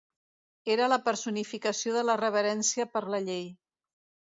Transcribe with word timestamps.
Era 0.75 0.87
la 0.93 0.97
personificació 1.07 1.95
de 1.99 2.03
la 2.09 2.17
reverència 2.23 2.89
per 2.97 3.07
la 3.17 3.23
llei. 3.31 3.49